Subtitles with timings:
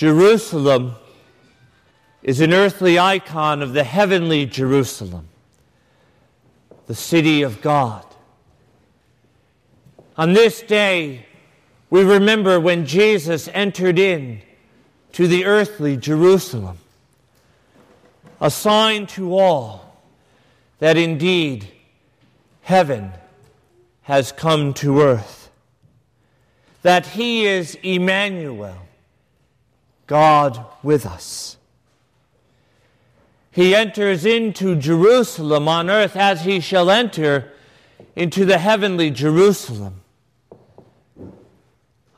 [0.00, 0.94] Jerusalem
[2.22, 5.28] is an earthly icon of the heavenly Jerusalem,
[6.86, 8.06] the city of God.
[10.16, 11.26] On this day,
[11.90, 14.40] we remember when Jesus entered in
[15.12, 16.78] to the earthly Jerusalem,
[18.40, 20.00] a sign to all
[20.78, 21.68] that indeed
[22.62, 23.12] heaven
[24.04, 25.50] has come to earth,
[26.80, 28.78] that he is Emmanuel,
[30.10, 31.56] God with us.
[33.52, 37.52] He enters into Jerusalem on earth as he shall enter
[38.16, 40.00] into the heavenly Jerusalem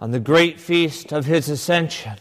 [0.00, 2.16] on the great feast of his ascension.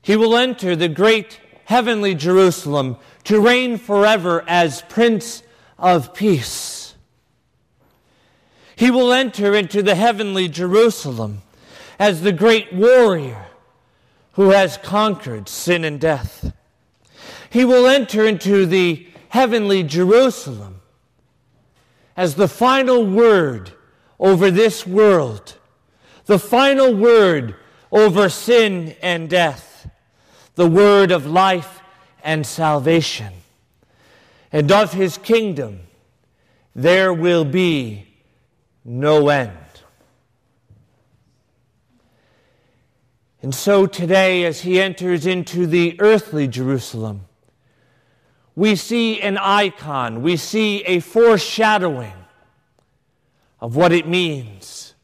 [0.00, 5.42] He will enter the great heavenly Jerusalem to reign forever as Prince
[5.78, 6.94] of Peace.
[8.76, 11.42] He will enter into the heavenly Jerusalem
[11.98, 13.46] as the great warrior
[14.32, 16.52] who has conquered sin and death.
[17.50, 20.80] He will enter into the heavenly Jerusalem
[22.16, 23.72] as the final word
[24.18, 25.58] over this world,
[26.26, 27.54] the final word
[27.90, 29.88] over sin and death,
[30.54, 31.80] the word of life
[32.22, 33.32] and salvation.
[34.50, 35.80] And of his kingdom
[36.74, 38.06] there will be
[38.84, 39.63] no end.
[43.44, 47.26] And so today, as he enters into the earthly Jerusalem,
[48.56, 52.14] we see an icon, we see a foreshadowing
[53.60, 54.94] of what it means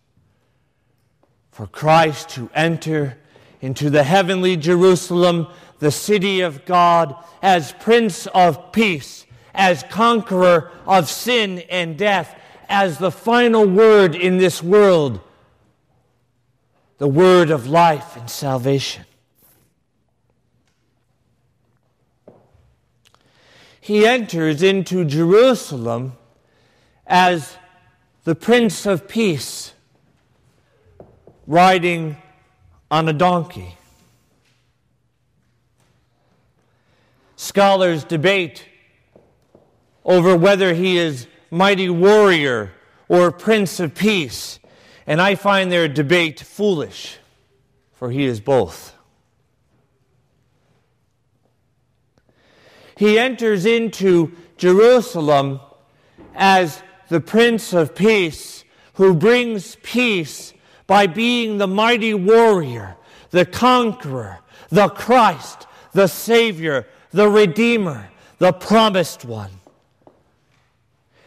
[1.51, 3.19] for Christ to enter
[3.61, 5.47] into the heavenly Jerusalem,
[5.79, 12.97] the city of God, as Prince of Peace, as conqueror of sin and death, as
[12.97, 15.21] the final word in this world
[17.01, 19.07] the word of life and salvation.
[23.81, 26.13] He enters into Jerusalem
[27.07, 27.57] as
[28.25, 29.73] the Prince of Peace
[31.47, 32.19] riding
[32.91, 33.79] on a donkey.
[37.35, 38.67] Scholars debate
[40.05, 42.73] over whether he is mighty warrior
[43.09, 44.60] or Prince of Peace.
[45.07, 47.19] And I find their debate foolish,
[47.93, 48.95] for he is both.
[52.97, 55.61] He enters into Jerusalem
[56.35, 58.65] as the Prince of Peace
[59.01, 60.53] who brings peace
[60.87, 62.97] by being the mighty warrior,
[63.31, 69.51] the conqueror, the Christ, the Savior, the Redeemer, the promised one.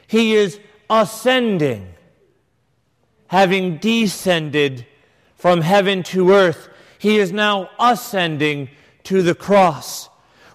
[0.05, 0.59] He is
[0.89, 1.95] ascending
[3.33, 4.85] having descended
[5.35, 8.69] from heaven to earth, he is now ascending
[9.03, 10.07] to the cross,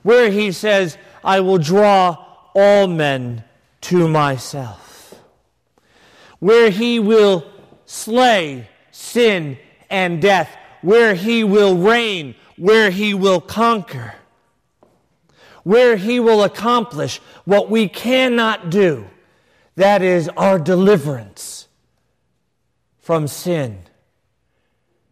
[0.05, 2.25] where he says, I will draw
[2.55, 3.43] all men
[3.81, 5.12] to myself.
[6.39, 7.44] Where he will
[7.84, 9.59] slay sin
[9.91, 10.49] and death,
[10.81, 14.15] where he will reign, where he will conquer,
[15.65, 19.05] where he will accomplish what we cannot do
[19.75, 21.67] that is our deliverance
[23.08, 23.78] from sin,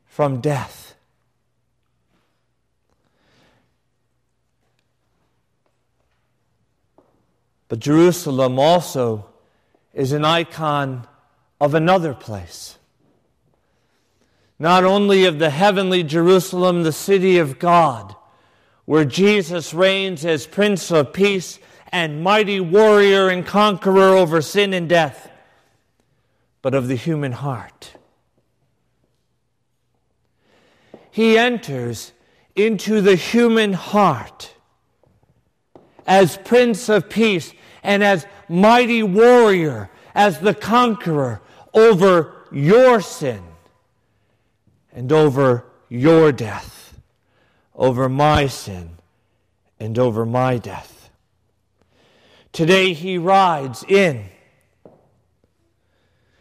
[0.04, 0.94] from death.
[7.68, 9.30] But Jerusalem also
[9.94, 11.08] is an icon
[11.58, 12.76] of another place.
[14.58, 18.14] Not only of the heavenly Jerusalem, the city of God,
[18.84, 21.58] where Jesus reigns as Prince of Peace
[21.88, 25.30] and mighty warrior and conqueror over sin and death
[26.66, 27.92] but of the human heart.
[31.12, 32.10] He enters
[32.56, 34.52] into the human heart
[36.08, 37.54] as Prince of Peace
[37.84, 41.40] and as mighty warrior, as the conqueror
[41.72, 43.44] over your sin
[44.92, 46.98] and over your death,
[47.76, 48.98] over my sin
[49.78, 51.10] and over my death.
[52.50, 54.30] Today he rides in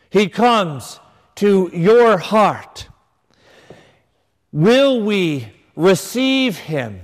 [0.10, 1.00] he comes
[1.36, 2.88] to your heart.
[4.52, 7.02] Will we receive Him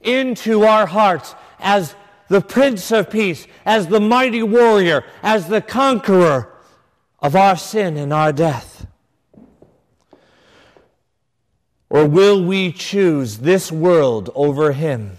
[0.00, 1.94] into our hearts as
[2.28, 6.52] the Prince of Peace, as the mighty warrior, as the conqueror
[7.20, 8.86] of our sin and our death?
[11.88, 15.18] Or will we choose this world over Him?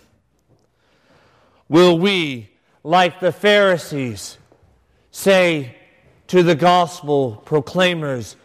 [1.69, 2.50] Will we,
[2.84, 4.38] like the Pharisees,
[5.12, 5.76] say,
[6.27, 8.35] to the gospel proclaimers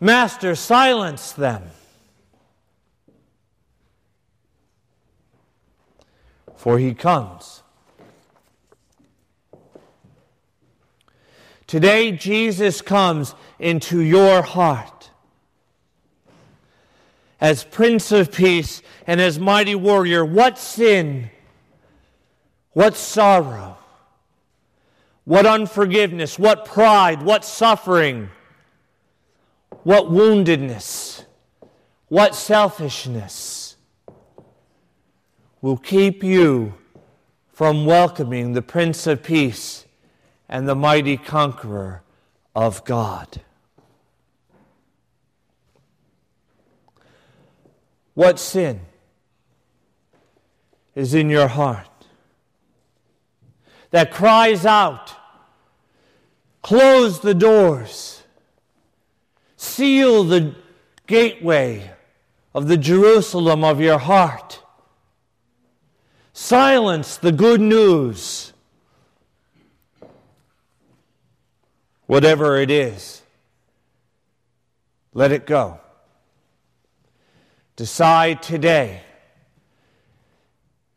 [0.00, 1.62] Master, silence them.
[6.56, 7.62] For he comes.
[11.66, 15.10] Today, Jesus comes into your heart
[17.40, 20.24] as Prince of Peace and as mighty warrior.
[20.24, 21.30] What sin,
[22.72, 23.78] what sorrow,
[25.30, 28.28] what unforgiveness, what pride, what suffering,
[29.84, 31.24] what woundedness,
[32.08, 33.76] what selfishness
[35.62, 36.74] will keep you
[37.52, 39.86] from welcoming the Prince of Peace
[40.48, 42.02] and the mighty conqueror
[42.56, 43.40] of God.
[48.14, 48.80] What sin
[50.96, 51.86] is in your heart
[53.90, 55.14] that cries out,
[56.62, 58.22] Close the doors,
[59.56, 60.54] seal the
[61.06, 61.90] gateway
[62.54, 64.62] of the Jerusalem of your heart,
[66.32, 68.52] silence the good news.
[72.06, 73.22] Whatever it is,
[75.14, 75.78] let it go.
[77.76, 79.02] Decide today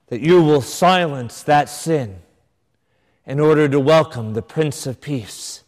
[0.07, 2.19] that you will silence that sin
[3.25, 5.63] in order to welcome the Prince of Peace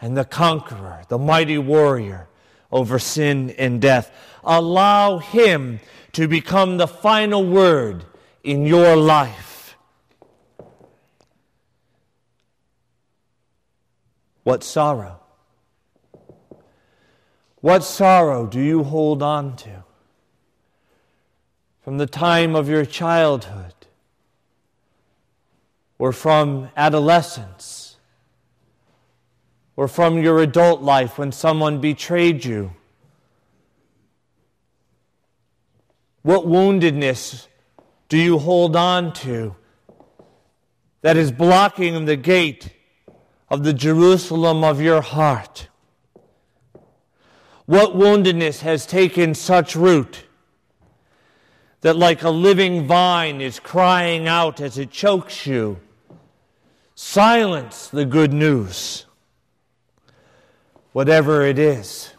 [0.00, 2.28] and the conqueror, the mighty warrior
[2.70, 4.10] over sin and death.
[4.44, 5.80] Allow him
[6.12, 8.04] to become the final word
[8.44, 9.76] in your life.
[14.44, 15.20] What sorrow?
[17.60, 19.84] What sorrow do you hold on to
[21.82, 23.74] from the time of your childhood
[25.98, 27.96] or from adolescence
[29.76, 32.72] or from your adult life when someone betrayed you?
[36.22, 37.46] What woundedness
[38.08, 39.54] do you hold on to
[41.02, 42.70] that is blocking the gate
[43.48, 45.68] of the Jerusalem of your heart?
[47.66, 50.24] What woundedness has taken such root
[51.80, 55.80] that, like a living vine, is crying out as it chokes you?
[56.96, 59.06] Silence the good news,
[60.92, 62.12] whatever it is.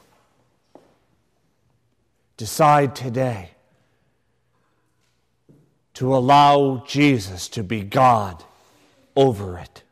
[2.37, 3.51] Decide today
[5.95, 8.43] to allow Jesus to be God
[9.15, 9.83] over it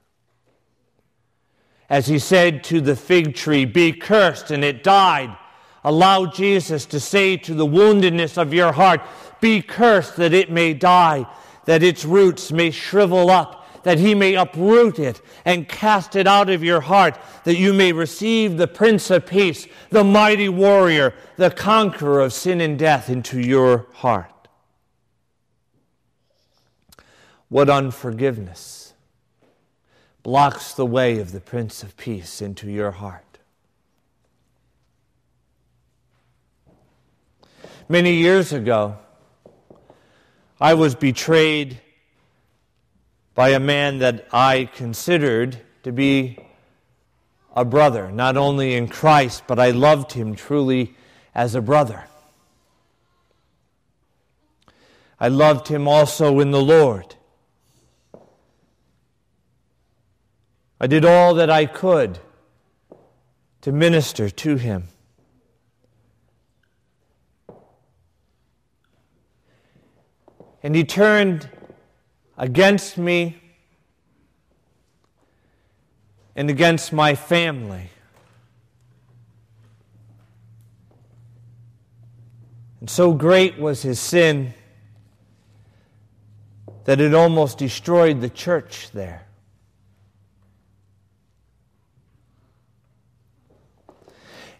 [1.90, 5.36] as he said to the fig tree, Be cursed, and it died.
[5.84, 9.02] Allow Jesus to say to the woundedness of your heart,
[9.40, 11.26] Be cursed that it may die,
[11.66, 16.50] that its roots may shrivel up, that he may uproot it and cast it out
[16.50, 21.52] of your heart, that you may receive the Prince of Peace, the mighty warrior, the
[21.52, 24.50] conqueror of sin and death into your heart.
[27.48, 28.82] What unforgiveness!
[30.24, 33.38] blocks the way of the Prince of Peace into your heart.
[37.88, 38.98] Many years ago,
[40.60, 41.80] I was betrayed
[43.36, 46.40] by a man that I considered to be
[47.54, 50.96] a brother, not only in Christ, but I loved him truly
[51.36, 52.06] as a brother.
[55.20, 57.16] I loved him also in the Lord.
[60.80, 62.20] I did all that I could
[63.62, 64.88] to minister to him.
[70.62, 71.50] And he turned
[72.38, 73.38] against me
[76.36, 77.90] and against my family.
[82.80, 84.54] And so great was his sin
[86.84, 89.26] that it almost destroyed the church there.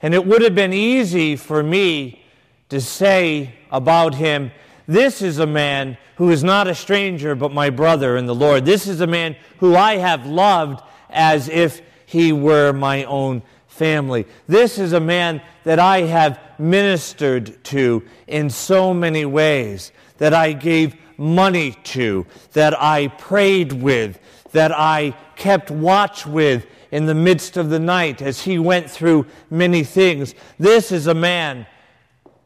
[0.02, 2.24] And it would have been easy for me
[2.70, 4.52] to say about him,
[4.88, 8.66] This is a man who is not a stranger, but my brother in the Lord.
[8.66, 14.26] This is a man who I have loved as if he were my own family.
[14.48, 20.54] This is a man that I have ministered to in so many ways, that I
[20.54, 24.20] gave money to, that I prayed with,
[24.52, 29.26] that I kept watch with in the midst of the night as he went through
[29.50, 30.36] many things.
[30.58, 31.66] This is a man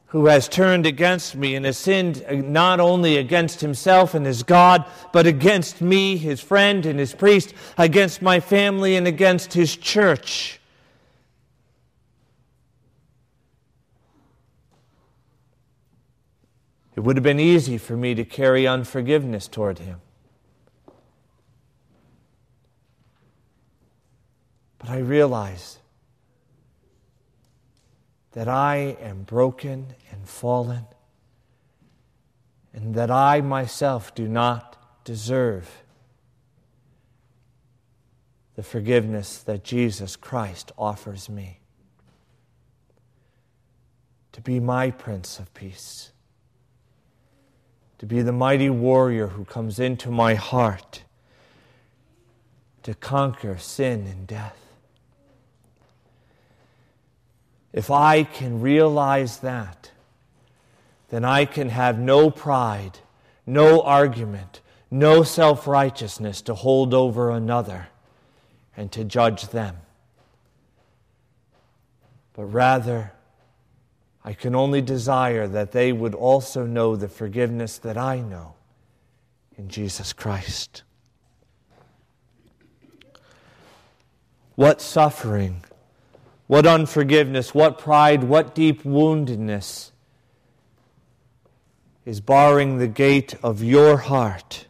[0.09, 4.85] who has turned against me and has sinned not only against himself and his God,
[5.13, 10.59] but against me, his friend and his priest, against my family and against his church.
[16.95, 20.01] It would have been easy for me to carry unforgiveness toward him.
[24.79, 25.78] But I realized
[28.33, 30.85] that I am broken and fallen,
[32.73, 35.83] and that I myself do not deserve
[38.55, 41.59] the forgiveness that Jesus Christ offers me.
[44.33, 46.11] To be my Prince of Peace,
[47.97, 51.03] to be the mighty warrior who comes into my heart
[52.83, 54.68] to conquer sin and death.
[57.71, 59.91] If I can realize that,
[61.09, 62.99] then I can have no pride,
[63.45, 64.61] no argument,
[64.91, 67.87] no self righteousness to hold over another
[68.75, 69.77] and to judge them.
[72.33, 73.13] But rather,
[74.23, 78.53] I can only desire that they would also know the forgiveness that I know
[79.57, 80.83] in Jesus Christ.
[84.55, 85.63] What suffering,
[86.49, 89.91] what unforgiveness, what pride, what deep woundedness
[92.07, 94.65] is barring the gate of your heart,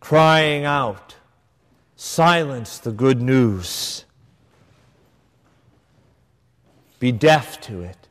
[0.00, 1.16] crying out,
[1.96, 4.04] Silence the good news.
[6.98, 8.08] Be deaf to it.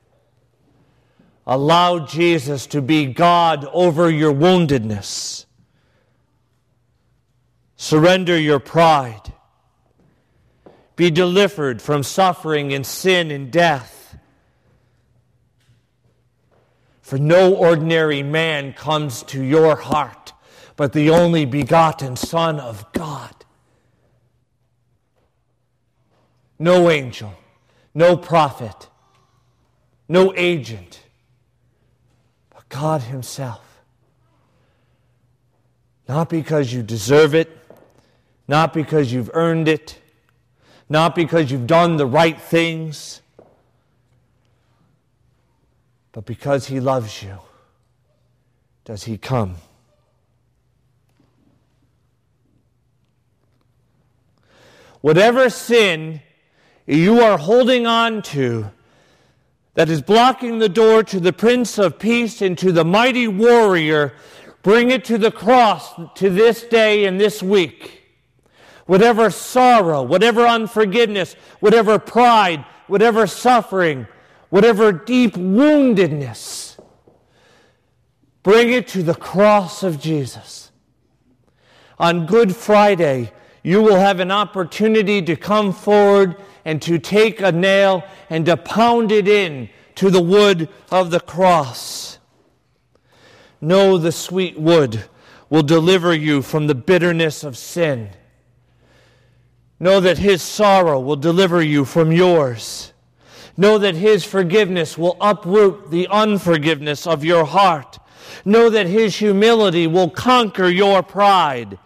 [1.45, 5.45] Allow Jesus to be God over your woundedness.
[7.75, 9.33] Surrender your pride.
[11.01, 14.15] Be delivered from suffering and sin and death.
[17.01, 20.31] For no ordinary man comes to your heart,
[20.75, 23.33] but the only begotten Son of God.
[26.59, 27.33] no angel,
[27.95, 28.87] no prophet,
[30.07, 31.01] no agent,
[32.51, 33.81] but God Himself.
[36.07, 37.49] Not because you deserve it,
[38.47, 39.97] not because you've earned it,
[40.91, 43.21] not because you've done the right things,
[46.11, 47.39] but because He loves you,
[48.83, 49.55] does He come.
[54.99, 56.21] Whatever sin
[56.85, 58.69] you are holding on to
[59.75, 64.13] that is blocking the door to the Prince of Peace and to the mighty warrior,
[64.61, 68.00] bring it to the cross to this day and this week.
[68.85, 74.07] Whatever sorrow, whatever unforgiveness, whatever pride, whatever suffering,
[74.49, 76.77] whatever deep woundedness,
[78.43, 80.71] bring it to the cross of Jesus.
[81.99, 83.31] On Good Friday,
[83.63, 86.35] you will have an opportunity to come forward
[86.65, 91.19] and to take a nail and to pound it in to the wood of the
[91.19, 92.17] cross.
[93.59, 95.05] Know the sweet wood
[95.49, 98.09] will deliver you from the bitterness of sin.
[99.81, 102.93] Know that His sorrow will deliver you from yours.
[103.57, 107.97] Know that His forgiveness will uproot the unforgiveness of your heart.
[108.45, 111.79] Know that His humility will conquer your pride.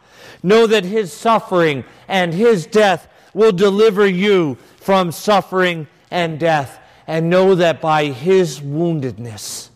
[0.43, 6.81] Know that His suffering and His death will deliver you from suffering and death.
[7.07, 9.69] And know that by his woundedness,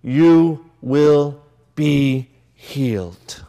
[0.00, 1.42] you will
[1.74, 3.41] be healed.